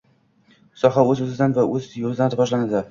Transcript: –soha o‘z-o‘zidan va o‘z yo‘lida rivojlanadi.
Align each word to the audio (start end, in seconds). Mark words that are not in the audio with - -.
–soha 0.83 1.03
o‘z-o‘zidan 1.11 1.57
va 1.59 1.67
o‘z 1.77 1.95
yo‘lida 2.07 2.35
rivojlanadi. 2.35 2.79